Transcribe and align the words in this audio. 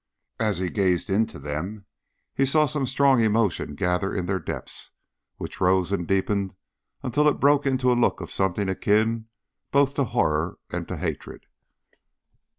As 0.39 0.57
he 0.57 0.71
gazed 0.71 1.11
into 1.11 1.37
them 1.37 1.85
he 2.33 2.43
saw 2.43 2.65
some 2.65 2.87
strong 2.87 3.21
emotion 3.21 3.75
gather 3.75 4.15
in 4.15 4.25
their 4.25 4.39
depths, 4.39 4.89
which 5.37 5.61
rose 5.61 5.91
and 5.91 6.07
deepened 6.07 6.55
until 7.03 7.27
it 7.29 7.39
broke 7.39 7.67
into 7.67 7.91
a 7.91 7.93
look 7.93 8.19
of 8.19 8.31
something 8.31 8.67
akin 8.67 9.27
both 9.69 9.93
to 9.93 10.05
horror 10.05 10.57
and 10.71 10.87
to 10.87 10.97
hatred. 10.97 11.45